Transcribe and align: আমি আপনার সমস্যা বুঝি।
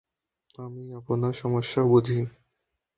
আমি 0.57 0.83
আপনার 0.99 1.33
সমস্যা 1.33 1.81
বুঝি। 1.83 2.19